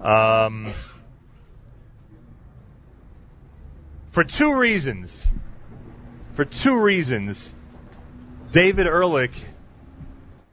Um, 0.00 0.74
for 4.14 4.24
two 4.24 4.54
reasons. 4.54 5.26
For 6.36 6.44
two 6.44 6.80
reasons, 6.80 7.52
David 8.52 8.86
Ehrlich 8.86 9.32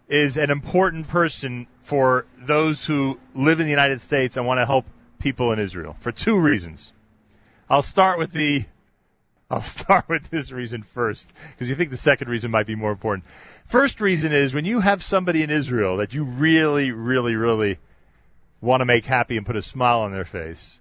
is 0.10 0.36
an 0.36 0.50
important 0.50 1.08
person 1.08 1.68
for 1.88 2.26
those 2.48 2.84
who 2.88 3.18
live 3.36 3.60
in 3.60 3.66
the 3.66 3.72
United 3.72 4.02
States 4.02 4.36
and 4.36 4.48
want 4.48 4.58
to 4.58 4.66
help 4.66 4.86
people 5.20 5.52
in 5.52 5.60
Israel. 5.60 5.96
For 6.02 6.12
two 6.12 6.40
reasons. 6.40 6.92
I'll 7.70 7.84
start 7.84 8.18
with 8.18 8.32
the 8.34 8.66
I'll 9.50 9.62
start 9.62 10.10
with 10.10 10.32
this 10.32 10.52
reason 10.52 10.84
first, 10.96 11.28
because 11.52 11.70
you 11.70 11.76
think 11.76 11.92
the 11.92 11.98
second 11.98 12.30
reason 12.30 12.50
might 12.50 12.66
be 12.66 12.74
more 12.74 12.92
important. 12.92 13.26
First 13.72 14.02
reason 14.02 14.34
is 14.34 14.56
when 14.56 14.66
you 14.66 14.80
have 14.80 15.02
somebody 15.04 15.44
in 15.44 15.52
Israel 15.52 15.98
that 15.98 16.14
you 16.14 16.24
really, 16.24 16.92
really, 16.92 17.36
really 17.36 17.78
want 18.62 18.82
to 18.82 18.86
make 18.86 19.06
happy 19.06 19.38
and 19.38 19.46
put 19.46 19.56
a 19.56 19.62
smile 19.62 20.02
on 20.02 20.12
their 20.12 20.26
face, 20.26 20.80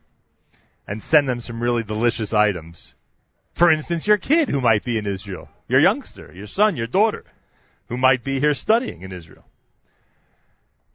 and 0.87 1.03
send 1.03 1.29
them 1.29 1.41
some 1.41 1.63
really 1.63 1.83
delicious 1.83 2.33
items. 2.33 2.95
For 3.59 3.71
instance, 3.71 4.07
your 4.07 4.19
kid 4.19 4.49
who 4.49 4.61
might 4.61 4.85
be 4.85 4.99
in 4.99 5.07
Israel, 5.07 5.49
your 5.69 5.81
youngster, 5.81 6.33
your 6.35 6.47
son, 6.47 6.77
your 6.77 6.87
daughter, 6.87 7.25
who 7.89 7.97
might 7.97 8.25
be 8.25 8.41
here 8.41 8.55
studying 8.55 9.03
in 9.03 9.13
Israel. 9.13 9.45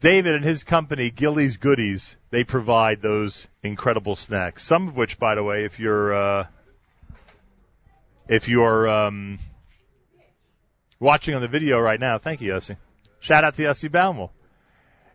David 0.02 0.35
and 0.35 0.45
his 0.45 0.63
company, 0.63 1.12
Gilly's 1.12 1.57
Goodies, 1.57 2.16
they 2.31 2.44
provide 2.44 3.02
those 3.02 3.48
incredible 3.63 4.16
snacks. 4.16 4.68
Some 4.68 4.88
of 4.88 4.96
which, 4.96 5.20
by 5.20 5.35
the 5.35 5.43
way, 5.43 5.66
if 5.66 5.77
you're 5.77 6.13
uh, 6.13 6.48
if 8.30 8.48
you're 8.48 8.88
um, 8.88 9.40
watching 10.99 11.35
on 11.35 11.41
the 11.41 11.49
video 11.49 11.80
right 11.80 11.99
now, 11.99 12.18
thank 12.18 12.40
you, 12.40 12.54
Yossi. 12.54 12.77
Shout 13.20 13.43
out 13.43 13.55
to 13.55 13.63
Yossi 13.63 13.90
Baumel. 13.90 14.30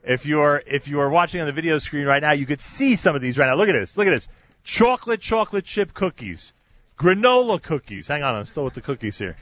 If 0.07 0.27
you're 0.27 0.63
if 0.67 0.87
you 0.87 1.01
are 1.01 1.09
watching 1.09 1.41
on 1.41 1.47
the 1.47 1.53
video 1.53 1.79
screen 1.79 2.07
right 2.07 2.21
now, 2.21 2.33
you 2.33 2.47
could 2.47 2.61
see 2.61 2.97
some 2.97 3.17
of 3.17 3.23
these 3.23 3.39
right 3.39 3.47
now. 3.47 3.55
Look 3.55 3.69
at 3.69 3.73
this. 3.73 3.97
Look 3.97 4.07
at 4.07 4.11
this. 4.11 4.29
Chocolate 4.65 5.21
chocolate 5.21 5.65
chip 5.65 5.95
cookies, 5.95 6.53
granola 6.99 7.63
cookies. 7.63 8.09
Hang 8.09 8.23
on, 8.23 8.35
I'm 8.35 8.47
still 8.47 8.65
with 8.65 8.75
the 8.75 8.81
cookies 8.81 9.19
here. 9.19 9.37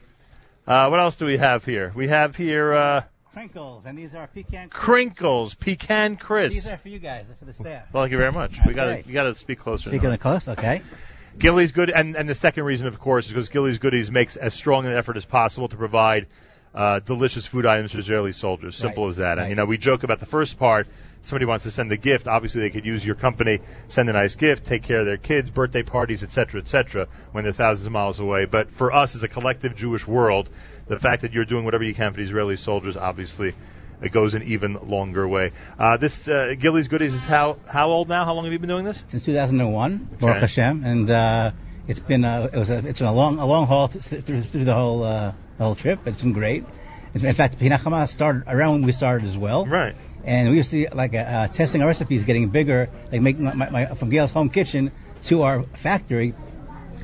Uh, 0.67 0.89
what 0.89 1.01
else 1.01 1.17
do 1.17 1.27
we 1.27 1.39
have 1.39 1.64
here? 1.64 1.92
We 1.97 2.09
have 2.09 2.34
here 2.34 2.73
uh, 2.73 3.05
Crinkles, 3.34 3.86
and 3.86 3.97
these 3.97 4.14
are 4.14 4.27
pecan. 4.27 4.69
crinkles, 4.69 5.56
pecan 5.59 6.17
crisps. 6.17 6.55
These 6.55 6.67
are 6.67 6.79
for 6.79 6.89
you 6.89 6.98
guys, 6.98 7.27
they're 7.29 7.36
for 7.36 7.47
the 7.47 7.53
staff. 7.53 7.86
Well, 7.92 8.05
thank 8.05 8.12
you 8.12 8.19
very 8.19 8.33
much. 8.33 8.53
We 8.67 8.75
got 8.75 9.06
you 9.06 9.14
got 9.14 9.25
to 9.25 9.34
speak 9.34 9.58
closer. 9.58 9.91
Speaking 9.91 10.08
now. 10.08 10.14
of 10.14 10.19
the 10.19 10.23
coast, 10.23 10.48
okay. 10.48 10.83
Gilly's 11.39 11.73
good, 11.73 11.89
and, 11.89 12.14
and 12.14 12.29
the 12.29 12.34
second 12.34 12.64
reason, 12.64 12.86
of 12.86 12.98
course, 12.98 13.27
is 13.27 13.33
because 13.33 13.48
Gilly's 13.48 13.79
Goodies 13.79 14.11
makes 14.11 14.36
as 14.36 14.53
strong 14.55 14.84
an 14.84 14.95
effort 14.95 15.17
as 15.17 15.25
possible 15.25 15.67
to 15.69 15.77
provide 15.77 16.27
uh, 16.75 17.01
delicious 17.01 17.47
food 17.47 17.67
items 17.67 17.92
for 17.92 17.98
Israeli 17.98 18.33
soldiers. 18.33 18.77
Simple 18.77 19.05
Right, 19.05 19.11
as 19.11 19.17
that. 19.19 19.33
And 19.33 19.41
right. 19.41 19.51
you 19.51 19.56
know, 19.56 19.67
we 19.67 19.78
joke 19.78 20.05
about 20.05 20.20
the 20.20 20.27
first 20.27 20.59
part. 20.59 20.87
Somebody 21.23 21.45
wants 21.45 21.64
to 21.64 21.70
send 21.70 21.92
a 21.92 21.97
gift. 21.97 22.27
Obviously, 22.27 22.62
they 22.62 22.70
could 22.70 22.84
use 22.84 23.05
your 23.05 23.14
company, 23.14 23.61
send 23.89 24.09
a 24.09 24.12
nice 24.12 24.34
gift, 24.34 24.67
take 24.67 24.83
care 24.83 25.01
of 25.01 25.06
their 25.06 25.19
kids, 25.19 25.51
birthday 25.51 25.83
parties, 25.83 26.23
etc., 26.23 26.61
etc. 26.61 27.06
When 27.31 27.45
they're 27.45 27.53
thousands 27.53 27.87
of 27.87 27.92
miles 27.92 28.19
away. 28.19 28.47
But 28.47 28.70
for 28.77 28.92
us, 28.92 29.14
as 29.14 29.23
a 29.23 29.29
collective 29.29 29.77
Jewish 29.77 30.06
world, 30.06 30.48
the 30.89 30.98
fact 30.98 31.23
that 31.23 31.33
you're 31.33 31.45
doing 31.45 31.64
whatever 31.64 31.84
you 31.84 31.95
can 31.95 32.12
for 32.12 32.17
the 32.17 32.25
Israeli 32.25 32.56
soldiers, 32.56 32.97
obviously. 32.97 33.55
It 34.03 34.12
goes 34.12 34.34
an 34.34 34.42
even 34.42 34.75
longer 34.89 35.29
way. 35.29 35.53
Uh, 35.79 35.97
this 35.97 36.27
uh, 36.27 36.55
Gilly's 36.61 36.89
Goodies 36.89 37.14
is 37.14 37.25
how 37.25 37.59
how 37.73 37.86
old 37.86 38.09
now? 38.09 38.25
How 38.25 38.33
long 38.33 38.42
have 38.45 38.53
you 38.53 38.59
been 38.59 38.69
doing 38.69 38.84
this? 38.84 39.01
Since 39.09 39.27
2001, 39.27 40.17
Baruch 40.20 40.41
Hashem, 40.41 40.83
and 40.83 41.09
uh, 41.09 41.53
it's 41.88 42.00
been 42.00 42.25
a, 42.25 42.48
it 42.52 42.56
was 42.56 42.70
a, 42.70 42.86
it's 42.86 42.98
been 42.98 43.08
a 43.08 43.14
long 43.14 43.38
a 43.38 43.47
long 43.47 43.66
haul 43.66 43.88
through, 43.88 44.22
through 44.22 44.64
the 44.64 44.75
whole 44.75 45.02
uh, 45.02 45.34
the 45.58 45.64
whole 45.64 45.77
trip. 45.77 46.00
It's 46.06 46.22
been 46.22 46.33
great. 46.33 46.64
It's, 47.14 47.24
in 47.24 47.34
fact, 47.34 47.58
Pinachama 47.58 48.08
started 48.08 48.44
around 48.47 48.80
when 48.80 48.86
we 48.86 48.92
started 48.92 49.28
as 49.28 49.36
well. 49.36 49.66
Right. 49.66 49.94
And 50.24 50.50
we 50.50 50.56
used 50.56 50.70
to 50.70 50.89
like 50.94 51.14
uh, 51.14 51.19
uh, 51.19 51.48
testing 51.52 51.83
our 51.83 51.89
recipes, 51.89 52.24
getting 52.24 52.48
bigger, 52.50 52.89
like 53.11 53.20
making 53.20 53.44
my, 53.44 53.55
my, 53.55 53.94
from 53.97 54.08
Gail's 54.11 54.33
home 54.33 54.50
kitchen 54.50 54.92
to 55.28 55.42
our 55.42 55.64
factory. 55.83 56.34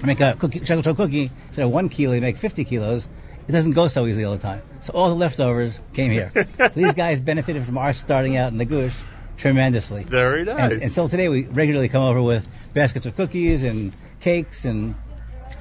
I 0.01 0.07
make 0.07 0.21
a 0.21 0.37
cookie, 0.39 0.61
chocolate 0.61 0.85
chip 0.85 0.97
cookie 0.97 1.31
instead 1.49 1.65
of 1.65 1.73
one 1.73 1.89
kilo, 1.89 2.15
you 2.15 2.21
make 2.21 2.37
50 2.37 2.65
kilos. 2.65 3.07
It 3.49 3.53
doesn't 3.53 3.75
go 3.75 3.89
so 3.89 4.07
easily 4.07 4.25
all 4.25 4.37
the 4.37 4.43
time. 4.43 4.63
So 4.83 4.93
all 4.93 5.09
the 5.09 5.17
leftovers 5.17 5.79
came 5.97 6.13
here. 6.13 6.31
so 6.59 6.69
these 6.77 6.93
guys 6.93 7.19
benefited 7.19 7.65
from 7.67 7.79
our 7.79 7.93
starting 7.93 8.37
out 8.37 8.53
in 8.53 8.59
the 8.59 8.67
gush 8.67 8.93
tremendously. 9.39 10.05
Very 10.09 10.45
nice. 10.45 10.73
And 10.75 10.83
until 10.83 11.09
today, 11.09 11.29
we 11.29 11.47
regularly 11.47 11.89
come 11.89 12.03
over 12.03 12.23
with 12.23 12.45
baskets 12.75 13.07
of 13.07 13.17
cookies 13.17 13.63
and 13.63 13.93
cakes 14.21 14.65
and 14.65 14.95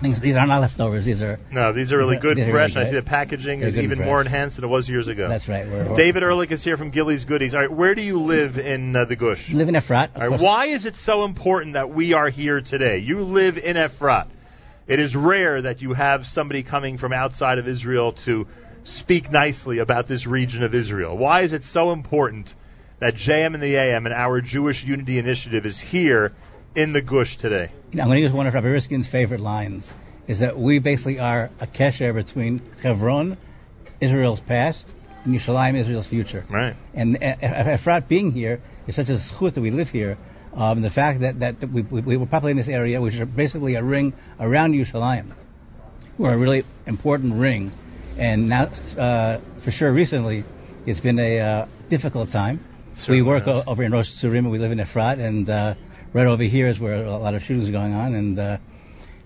things. 0.02 0.22
These 0.22 0.36
are 0.36 0.46
not 0.46 0.60
leftovers. 0.60 1.06
These 1.06 1.22
are 1.22 1.40
No, 1.52 1.74
these 1.74 1.92
are 1.92 1.98
really 1.98 2.18
good, 2.18 2.38
are 2.40 2.52
fresh. 2.52 2.76
really 2.76 2.88
I 2.88 2.90
see 2.90 2.96
the 2.96 3.04
packaging 3.04 3.60
They're 3.60 3.70
is 3.70 3.78
even 3.78 3.98
fresh. 3.98 4.06
more 4.06 4.22
enhanced 4.22 4.58
than 4.58 4.66
it 4.66 4.68
was 4.68 4.88
years 4.88 5.08
ago. 5.08 5.28
That's 5.28 5.48
right. 5.48 5.66
We're, 5.66 5.96
David 5.96 6.24
Ehrlich 6.24 6.52
is 6.52 6.64
here 6.64 6.78
from 6.78 6.92
Gilly's 6.92 7.26
Goodies. 7.26 7.54
All 7.54 7.62
right, 7.62 7.72
where 7.72 7.96
do 7.96 8.02
you 8.02 8.20
live 8.20 8.58
in 8.58 8.96
uh, 8.96 9.06
the 9.06 9.16
Gush? 9.16 9.50
live 9.50 9.70
in 9.70 9.76
Efrat. 9.76 10.16
All 10.16 10.22
right, 10.22 10.30
course. 10.30 10.42
why 10.42 10.68
is 10.68 10.86
it 10.86 10.96
so 10.96 11.24
important 11.24 11.74
that 11.74 11.90
we 11.90 12.14
are 12.14 12.30
here 12.30 12.62
today? 12.62 13.00
You 13.00 13.22
live 13.22 13.58
in 13.58 13.76
Efrat. 13.76 14.28
It 14.88 15.00
is 15.00 15.16
rare 15.16 15.62
that 15.64 15.82
you 15.82 15.94
have 15.94 16.24
somebody 16.26 16.64
coming 16.64 16.98
from 16.98 17.12
outside 17.12 17.58
of 17.58 17.68
Israel 17.68 18.14
to 18.26 18.48
speak 18.84 19.30
nicely 19.30 19.80
about 19.80 20.08
this 20.08 20.26
region 20.26 20.64
of 20.64 20.74
Israel. 20.74 21.18
Why 21.18 21.44
is 21.44 21.52
it 21.52 21.64
so 21.64 21.92
important 21.92 22.50
that 23.00 23.16
JM 23.16 23.54
in 23.54 23.60
the 23.60 23.76
AM 23.76 24.06
and 24.06 24.16
our 24.16 24.40
Jewish 24.40 24.84
Unity 24.84 25.20
Initiative 25.20 25.66
is 25.66 25.84
here 25.92 26.32
in 26.78 26.94
the 26.94 27.02
Gush 27.02 27.38
today? 27.38 27.72
You 27.92 27.98
know, 27.98 28.04
I'm 28.04 28.10
going 28.10 28.20
to 28.20 28.22
use 28.22 28.32
one 28.32 28.46
of 28.46 28.54
Rabbi 28.54 28.68
Riskin's 28.68 29.10
favorite 29.12 29.42
lines, 29.42 29.92
is 30.28 30.40
that 30.42 30.58
we 30.58 30.78
basically 30.78 31.20
are 31.20 31.50
a 31.60 31.66
kesher 31.66 32.14
between 32.14 32.62
Hebron, 32.84 33.38
Israel's 34.00 34.40
past, 34.40 34.86
and 35.26 35.34
Yerushalayim, 35.34 35.78
Israel's 35.78 36.08
future. 36.08 36.46
Right. 36.50 36.76
And 36.94 37.18
uh, 37.18 37.36
Efrat 37.42 38.08
being 38.08 38.32
here 38.32 38.62
is 38.88 38.96
such 38.96 39.10
a 39.10 39.18
zchut 39.18 39.56
that 39.56 39.62
we 39.62 39.72
live 39.72 39.88
here. 39.88 40.18
Um, 40.54 40.82
the 40.82 40.92
fact 40.92 41.22
that, 41.22 41.40
that, 41.40 41.62
that 41.62 41.74
we, 41.74 41.82
we, 41.82 42.02
we 42.02 42.18
were 42.18 42.28
probably 42.28 42.52
in 42.52 42.58
this 42.58 42.68
area, 42.68 43.02
which 43.02 43.16
is 43.16 43.28
basically 43.36 43.76
a 43.76 43.84
ring 43.84 44.14
around 44.40 44.74
Yerushalayim. 44.74 45.36
We're 46.20 46.34
a 46.34 46.38
really 46.38 46.64
important 46.86 47.40
ring. 47.40 47.72
And 48.18 48.50
now, 48.50 48.66
uh, 48.98 49.40
for 49.64 49.72
sure, 49.72 49.92
recently, 49.92 50.44
it's 50.86 51.02
been 51.02 51.20
a 51.20 51.40
uh, 51.40 51.68
difficult 51.90 52.32
time. 52.32 52.64
Certainly 52.98 53.22
we 53.22 53.28
work 53.28 53.48
o- 53.48 53.64
over 53.68 53.84
in 53.84 53.92
Rosh 53.92 54.08
Tzurim, 54.24 54.50
we 54.50 54.58
live 54.58 54.72
in 54.72 54.80
Efrat, 54.80 55.20
and 55.20 55.48
uh, 55.48 55.76
right 56.14 56.28
over 56.28 56.44
here 56.44 56.68
is 56.68 56.80
where 56.80 57.04
a 57.04 57.18
lot 57.18 57.34
of 57.36 57.42
shootings 57.42 57.68
are 57.70 57.72
going 57.72 57.94
on. 57.94 58.16
And 58.16 58.40
uh, 58.40 58.58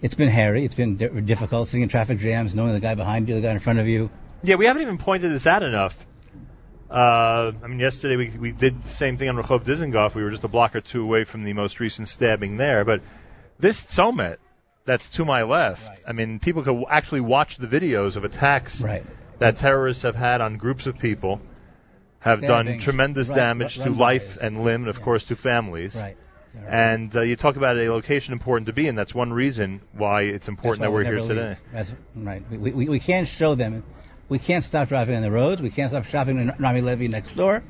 it's 0.02 0.16
been 0.16 0.30
hairy, 0.30 0.66
it's 0.66 0.76
been 0.76 0.98
di- 0.98 1.22
difficult 1.22 1.68
sitting 1.68 1.84
in 1.84 1.90
traffic 1.90 2.18
jams, 2.20 2.54
knowing 2.56 2.74
the 2.74 2.80
guy 2.82 2.96
behind 2.96 3.30
you, 3.30 3.36
the 3.36 3.42
guy 3.42 3.52
in 3.52 3.60
front 3.60 3.80
of 3.80 3.88
you. 3.88 4.10
Yeah, 4.44 4.56
we 4.56 4.66
haven't 4.66 4.82
even 4.82 4.98
pointed 4.98 5.32
this 5.32 5.46
out 5.46 5.64
enough. 5.64 5.94
Uh, 6.90 7.54
I 7.64 7.68
mean, 7.68 7.80
yesterday 7.80 8.18
we 8.18 8.38
we 8.38 8.52
did 8.52 8.82
the 8.84 8.90
same 8.90 9.18
thing 9.18 9.30
on 9.30 9.36
Rehov 9.38 9.66
Dizengoff. 9.66 10.14
We 10.14 10.24
were 10.24 10.32
just 10.32 10.44
a 10.44 10.50
block 10.50 10.76
or 10.76 10.82
two 10.82 11.02
away 11.04 11.24
from 11.24 11.46
the 11.46 11.54
most 11.54 11.80
recent 11.80 12.10
stabbing 12.10 12.58
there. 12.58 12.84
But 12.84 13.02
this 13.60 13.82
Somet, 13.98 14.38
that's 14.86 15.08
to 15.16 15.24
my 15.24 15.44
left. 15.44 15.82
Right. 15.88 16.00
I 16.06 16.12
mean, 16.12 16.40
people 16.40 16.64
could 16.64 16.72
w- 16.72 16.88
actually 16.90 17.22
watch 17.22 17.58
the 17.60 17.68
videos 17.68 18.18
of 18.18 18.26
attacks 18.26 18.82
Right. 18.84 19.04
that 19.40 19.56
terrorists 19.58 20.04
have 20.04 20.16
had 20.16 20.42
on 20.42 20.58
groups 20.58 20.86
of 20.86 20.98
people, 21.00 21.40
have 22.20 22.42
done 22.42 22.80
tremendous 22.82 23.30
run- 23.30 23.38
damage 23.38 23.76
to 23.76 23.90
life 23.90 24.28
and 24.42 24.64
limb, 24.66 24.82
and 24.82 24.90
of 24.90 24.98
Yeah. 24.98 25.04
course 25.04 25.24
to 25.26 25.38
families. 25.38 25.96
Right. 25.96 26.18
And 26.68 27.16
uh, 27.16 27.22
you 27.22 27.36
talk 27.36 27.56
about 27.56 27.78
a 27.78 27.90
location 27.92 28.34
important 28.34 28.68
to 28.68 28.74
be 28.74 28.88
in. 28.88 28.96
That's 28.96 29.14
one 29.16 29.32
reason 29.34 29.82
why 29.94 30.24
it's 30.24 30.48
important 30.48 30.82
that 30.82 30.92
we're 30.92 31.04
here 31.04 31.16
never 31.22 31.28
today. 31.28 31.58
That's 31.74 31.92
right. 32.16 32.44
We, 32.52 32.58
we, 32.74 32.90
we 32.90 33.00
can't 33.00 33.28
show 33.28 33.56
them. 33.56 33.84
We 34.30 34.40
can't 34.40 34.64
stop 34.64 34.88
driving 34.88 35.16
on 35.16 35.22
the 35.22 35.32
roads. 35.32 35.62
We 35.62 35.72
can't 35.72 35.92
stop 35.92 36.06
shopping 36.06 36.38
in 36.40 36.52
Rami 36.60 36.82
Levy 36.82 37.08
next 37.08 37.36
door 37.36 37.64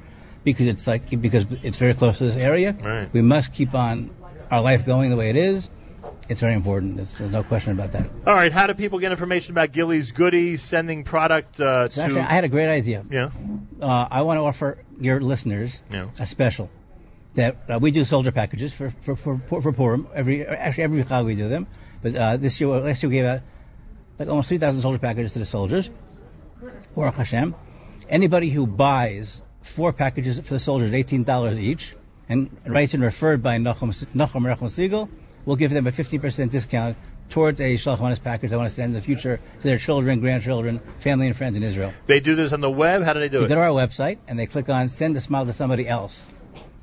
because 0.44 0.68
it's 0.68 0.86
like 0.88 1.04
because 1.22 1.46
it's 1.64 1.78
very 1.80 1.94
close 1.96 2.18
to 2.20 2.26
this 2.26 2.38
area. 2.38 2.76
Right. 2.84 3.10
We 3.14 3.22
must 3.22 3.54
keep 3.54 3.74
on 3.74 4.12
our 4.52 4.62
life 4.62 4.86
going 4.86 5.10
the 5.10 5.18
way 5.18 5.30
it 5.30 5.36
is. 5.36 5.70
It's 6.30 6.40
very 6.40 6.54
important. 6.54 6.98
There's, 6.98 7.14
there's 7.20 7.32
no 7.32 7.44
question 7.44 7.74
about 7.74 7.92
that. 7.94 8.10
All 8.26 8.34
right, 8.34 8.52
how 8.52 8.66
do 8.68 8.74
people 8.74 9.00
get 9.00 9.12
information 9.12 9.52
about 9.52 9.72
Gilly's 9.74 10.12
Goodies, 10.12 10.64
sending 10.64 11.04
product 11.04 11.60
uh, 11.60 11.90
So 11.90 11.96
to? 11.96 12.02
actually, 12.04 12.20
I 12.22 12.34
had 12.36 12.44
a 12.44 12.50
great 12.50 12.70
idea. 12.70 13.04
yeah, 13.12 13.30
Uh, 13.82 14.08
I 14.10 14.22
want 14.22 14.38
to 14.38 14.42
offer 14.42 14.78
your 15.00 15.20
listeners 15.20 15.82
Yeah. 15.92 16.10
a 16.20 16.26
special. 16.26 16.70
That 17.36 17.56
uh, 17.70 17.80
we 17.82 17.92
do 17.92 18.04
soldier 18.04 18.32
packages 18.32 18.74
for 18.78 18.92
for 19.06 19.16
for, 19.16 19.62
for 19.62 19.72
Purim. 19.74 20.08
Every 20.14 20.46
actually 20.46 20.84
every 20.84 21.04
Chag 21.04 21.26
we 21.26 21.36
do 21.36 21.48
them. 21.50 21.68
But 22.04 22.16
uh, 22.16 22.38
this 22.38 22.60
year, 22.60 22.70
last 22.70 23.02
year 23.04 23.10
we 23.10 23.16
gave 23.16 23.26
out 23.26 23.42
like 24.20 24.28
almost 24.28 24.50
3,000 24.50 24.82
soldier 24.82 25.00
packages 25.00 25.34
to 25.34 25.40
the 25.40 25.46
soldiers. 25.46 25.90
Baruch 26.96 27.16
Hashem. 27.16 27.56
Anybody 28.10 28.52
who 28.52 28.68
buys 28.68 29.42
four 29.76 29.94
packages 29.94 30.40
for 30.48 30.54
the 30.56 30.60
soldiers, 30.60 30.92
$18 30.92 31.58
each, 31.60 31.96
and 32.28 32.50
writes 32.68 32.94
in 32.94 33.02
referred 33.02 33.42
by 33.42 33.58
Nachum, 33.58 33.94
Nachum 34.16 34.46
Segal, 34.78 35.10
we'll 35.46 35.56
give 35.56 35.72
them 35.72 35.88
a 35.88 35.92
15% 35.92 36.52
discount 36.52 36.98
towards 37.34 37.62
a 37.62 37.78
Shalach 37.78 38.02
Manas 38.02 38.20
package 38.20 38.50
they 38.50 38.58
want 38.58 38.70
to 38.70 38.76
send 38.76 38.94
in 38.94 39.00
the 39.00 39.06
future 39.06 39.38
to 39.38 39.64
their 39.64 39.78
children, 39.78 40.20
grandchildren, 40.20 40.82
family, 41.04 41.28
and 41.28 41.36
friends 41.36 41.56
in 41.56 41.64
Israel. 41.64 41.94
they 42.08 42.20
do 42.20 42.36
this 42.36 42.52
on 42.52 42.60
the 42.62 42.70
web. 42.70 43.04
How 43.04 43.14
do 43.14 43.20
they 43.22 43.30
do 43.30 43.40
They 43.40 43.46
it? 43.46 43.50
go 43.50 43.56
to 43.56 43.62
our 43.62 43.70
website 43.88 44.18
and 44.28 44.38
they 44.38 44.46
click 44.48 44.68
on 44.70 44.90
send 44.90 45.16
a 45.16 45.22
smile 45.22 45.46
to 45.46 45.54
somebody 45.54 45.88
else, 45.88 46.28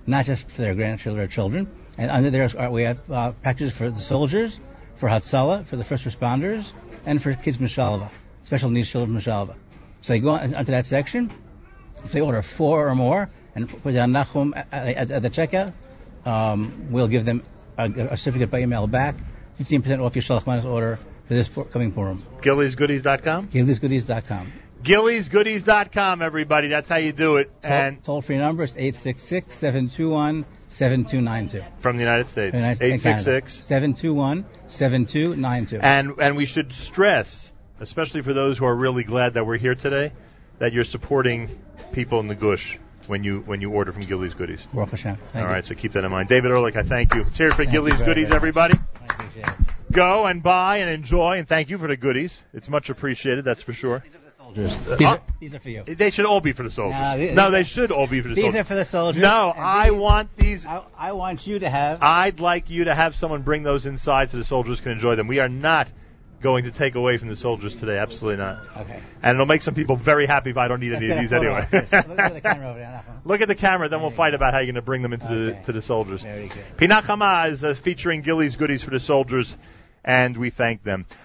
not 0.09 0.25
just 0.25 0.51
for 0.51 0.63
their 0.63 0.75
grandchildren 0.75 1.25
or 1.25 1.29
children. 1.29 1.69
And 1.97 2.11
under 2.11 2.31
there 2.31 2.49
we 2.73 2.83
have 2.83 2.99
uh, 3.11 3.33
packages 3.43 3.73
for 3.77 3.91
the 3.91 4.01
soldiers, 4.01 4.59
for 4.99 5.09
Hatsala, 5.09 5.69
for 5.69 5.77
the 5.77 5.85
first 5.85 6.05
responders, 6.05 6.71
and 7.05 7.21
for 7.21 7.35
kids 7.35 7.59
Mishalva, 7.59 8.11
special 8.43 8.71
needs 8.71 8.91
children 8.91 9.21
Mishalva. 9.21 9.57
So 10.03 10.13
they 10.13 10.21
go 10.21 10.31
on, 10.31 10.55
onto 10.55 10.73
that 10.73 10.87
section. 10.87 11.33
If 12.05 12.13
they 12.13 12.21
order 12.21 12.43
four 12.57 12.89
or 12.89 12.95
more 12.95 13.29
and 13.55 13.69
put 13.83 13.93
down 13.93 14.13
Nachum 14.13 14.57
at, 14.57 14.67
at, 14.73 15.11
at 15.11 15.23
the 15.23 15.31
checkout, 15.31 15.75
um, 16.25 16.89
we'll 16.91 17.09
give 17.09 17.25
them 17.25 17.45
a, 17.77 17.85
a 18.13 18.17
certificate 18.17 18.51
by 18.51 18.61
email 18.61 18.87
back, 18.87 19.17
15% 19.61 20.01
off 20.01 20.15
your 20.15 20.23
Shalach 20.23 20.47
Manas 20.47 20.65
order 20.65 20.99
for 21.27 21.35
this 21.35 21.51
coming 21.73 21.93
Purim. 21.93 22.25
GilliesGoodies.com? 22.43 23.49
GilliesGoodies.com. 23.49 24.53
GilliesGoodies.com, 24.85 26.23
everybody. 26.23 26.69
That's 26.69 26.89
how 26.89 26.97
you 26.97 27.13
do 27.13 27.37
it. 27.37 27.51
Toll, 27.63 27.73
And 27.73 28.05
toll 28.05 28.23
free 28.23 28.39
number 28.39 28.63
is 28.65 28.71
866 28.77 29.59
721 29.61 30.45
7292. 30.71 31.83
from 31.83 31.97
the 31.97 32.03
United 32.03 32.29
States, 32.29 32.55
United- 32.55 32.83
eight 32.83 32.93
in 32.93 32.99
six 32.99 33.25
Canada. 33.25 33.25
six. 33.25 33.67
721 33.67 34.45
7292. 34.69 35.81
And 35.85 36.13
and 36.21 36.37
we 36.37 36.47
should 36.47 36.73
stress, 36.73 37.53
especially 37.81 38.23
for 38.23 38.33
those 38.35 38.59
who 38.59 38.65
are 38.67 38.75
really 38.77 39.05
glad 39.05 39.35
that 39.35 39.47
we're 39.47 39.57
here 39.59 39.75
today, 39.75 40.13
that 40.61 40.73
you're 40.73 40.85
supporting 40.85 41.49
people 41.93 42.21
in 42.21 42.29
the 42.29 42.35
gush 42.37 42.79
when 43.09 43.25
you 43.25 43.43
when 43.47 43.61
you 43.61 43.71
order 43.71 43.93
from 43.93 44.03
Gilly's 44.07 44.35
Goodies. 44.35 44.65
Baruch 44.73 44.91
Hashem. 44.91 45.17
Thank 45.17 45.35
All 45.35 45.41
you. 45.43 45.47
right, 45.49 45.65
so 45.65 45.75
keep 45.75 45.93
that 45.95 46.05
in 46.05 46.11
mind. 46.11 46.29
David 46.29 46.51
Ehrlich, 46.51 46.77
I 46.77 46.83
thank 46.83 47.15
you. 47.15 47.23
Let's 47.23 47.37
hear 47.39 47.49
it 47.49 47.53
for 47.53 47.65
Thank 47.65 47.69
you 47.73 47.81
Gilly's 47.81 48.01
Goodies, 48.03 48.31
everybody. 48.31 48.75
It. 49.37 49.45
Go 49.95 50.27
and 50.27 50.43
buy 50.43 50.79
and 50.79 50.91
enjoy, 50.91 51.39
and 51.39 51.49
thank 51.49 51.71
you 51.71 51.79
for 51.79 51.89
the 51.89 51.97
goodies. 51.97 52.43
It's 52.53 52.69
much 52.69 52.91
appreciated, 52.91 53.45
that's 53.45 53.63
for 53.63 53.73
sure. 53.73 54.03
These 54.39 54.47
are 54.47 54.69
for 54.69 54.69
soldiers. 54.69 54.73
Uh, 54.89 54.97
These, 54.97 55.07
uh, 55.07 55.11
are, 55.11 55.21
these 55.41 55.55
are 55.55 55.61
for 55.61 55.69
you. 55.69 55.85
They 55.99 56.11
should 56.11 56.27
all 56.27 56.41
be 56.41 56.53
for 56.53 56.63
the 56.63 56.71
soldiers. 56.71 56.99
No, 57.01 57.19
they- 57.19 57.35
no, 57.35 57.51
they 57.51 57.65
should 57.65 57.91
all 57.91 58.07
be 58.09 58.21
for 58.23 58.29
the 58.29 58.35
These 58.35 58.45
soldiers. 58.45 58.53
These 58.55 58.61
are 58.61 58.69
for 58.69 58.75
the 58.75 58.85
soldiers. 58.85 59.23
no, 59.23 59.53
I 59.57 59.91
these- 59.91 59.99
want 60.01 60.37
these. 60.37 60.67
I, 60.67 60.85
I 60.97 61.13
want 61.13 61.47
you 61.47 61.59
to 61.59 61.69
have. 61.71 61.99
I'd 62.03 62.41
like 62.41 62.71
you 62.71 62.85
to 62.85 62.95
have 62.95 63.15
someone 63.15 63.43
bring 63.43 63.63
those 63.63 63.87
inside 63.87 64.31
so 64.31 64.37
the 64.37 64.45
soldiers 64.45 64.81
can 64.81 64.93
enjoy 64.93 65.17
them. 65.17 65.27
We 65.29 65.41
are 65.41 65.49
not 65.49 65.89
going 66.41 66.63
to 66.63 66.71
take 66.71 66.95
away 66.95 67.19
from 67.19 67.29
the 67.29 67.35
soldiers 67.35 67.75
today. 67.81 67.99
Absolutely 67.99 68.37
not. 68.37 68.63
okay. 68.77 69.03
And 69.25 69.35
it'll 69.35 69.47
make 69.47 69.61
some 69.61 69.75
people 69.75 69.97
very 69.97 70.25
happy 70.27 70.51
if 70.51 70.57
I 70.57 70.69
don't 70.69 70.79
need 70.79 70.93
Let's 70.93 71.03
any 71.03 71.13
of 71.15 71.19
these 71.21 71.33
anyway. 71.33 71.67
Look 71.73 71.93
at 72.21 72.33
the 72.35 72.41
camera 72.41 72.71
over 72.71 72.79
there. 72.79 73.05
Look 73.25 73.41
at 73.41 73.49
the 73.49 73.57
camera, 73.57 73.89
then 73.89 73.99
we'll 74.01 74.11
There 74.11 74.15
you 74.15 74.17
fight 74.19 74.35
about 74.35 74.53
how 74.53 74.61
you're 74.61 74.67
going 74.67 74.75
to 74.77 74.83
bring 74.83 75.03
them 75.03 75.13
into 75.13 75.27
Okay. 75.27 75.59
the 75.61 75.67
to 75.67 75.73
the 75.73 75.83
soldiers. 75.83 76.23
Very 76.23 76.49
good. 76.49 76.65
Pinachama 76.79 77.51
is 77.51 77.65
uh, 77.65 77.75
featuring 77.83 78.23
Gillies 78.23 78.55
goodies 78.55 78.85
for 78.85 78.91
the 78.91 79.01
soldiers, 79.01 79.53
and 80.05 80.37
we 80.37 80.51
thank 80.51 80.85
them. 80.85 81.07